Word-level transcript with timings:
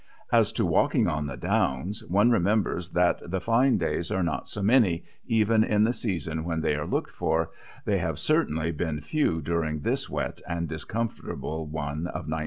As 0.33 0.51
to 0.53 0.65
walking 0.65 1.07
on 1.07 1.27
the 1.27 1.37
downs, 1.37 2.03
one 2.03 2.31
remembers 2.31 2.89
that 2.93 3.19
the 3.29 3.39
fine 3.39 3.77
days 3.77 4.11
are 4.11 4.23
not 4.23 4.47
so 4.47 4.63
many, 4.63 5.03
even 5.27 5.63
in 5.63 5.83
the 5.83 5.93
season 5.93 6.43
when 6.43 6.61
they 6.61 6.73
are 6.73 6.87
looked 6.87 7.11
for 7.11 7.51
they 7.85 7.99
have 7.99 8.17
certainly 8.17 8.71
been 8.71 8.99
few 8.99 9.41
during 9.41 9.81
this 9.81 10.09
wet 10.09 10.41
and 10.49 10.67
discomfortable 10.67 11.67
one 11.67 12.07
of 12.07 12.25
1909. 12.27 12.39